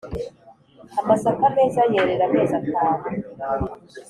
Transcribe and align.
.Amasaka 1.01 1.43
meza 1.57 1.81
yerera 1.91 2.23
amezi 2.29 2.53
atanu. 2.61 3.03